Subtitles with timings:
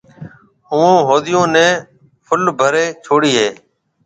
[0.71, 1.67] اُوئون هوديون نَي
[2.27, 3.49] ڦُل ڀريَ ڇوڙيَ هيَ۔